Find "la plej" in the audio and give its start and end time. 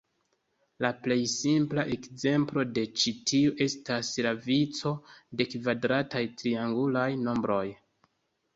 0.83-1.17